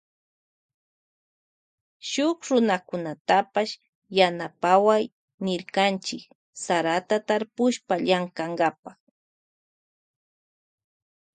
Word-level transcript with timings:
Shuk 2.09 2.37
runakunatapash 2.49 3.73
yanapaway 4.17 5.03
nirkanchi 5.43 6.17
sarata 6.63 7.15
tarpushpa 7.27 7.93
llankankapa. 8.05 8.91